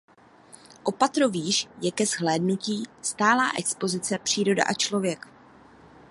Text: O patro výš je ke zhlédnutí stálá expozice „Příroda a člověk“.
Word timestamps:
O 0.83 0.91
patro 1.01 1.25
výš 1.29 1.67
je 1.81 1.91
ke 1.91 2.05
zhlédnutí 2.05 2.83
stálá 3.01 3.51
expozice 3.57 4.19
„Příroda 4.19 4.63
a 4.63 4.73
člověk“. 4.73 5.25